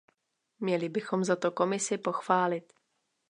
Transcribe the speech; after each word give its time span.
Měli 0.59 0.89
bychom 0.89 1.23
za 1.23 1.35
to 1.35 1.51
Komisi 1.51 1.97
pochválit. 1.97 2.73